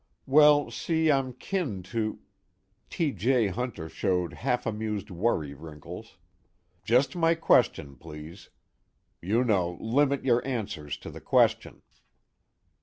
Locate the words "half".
4.33-4.65